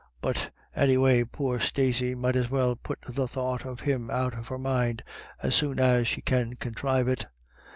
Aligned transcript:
But 0.19 0.49
any 0.75 0.97
way, 0.97 1.23
poor 1.23 1.59
Stacey 1.59 2.15
might 2.15 2.35
as 2.35 2.49
well 2.49 2.75
put 2.75 2.97
the 3.07 3.27
thought 3.27 3.67
of 3.67 3.81
him 3.81 4.09
out 4.09 4.33
of 4.35 4.47
her 4.47 4.57
mind 4.57 5.03
as 5.43 5.53
soon 5.53 5.77
as 5.79 6.07
she 6.07 6.23
can 6.23 6.55
conthrive 6.55 7.07
it. 7.07 7.27